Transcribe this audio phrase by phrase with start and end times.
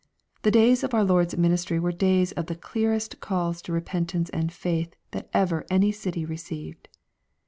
[0.41, 4.51] The days of our Lord's ministry were days of the clearest calls to repentance and
[4.51, 6.87] faith that ever any city received.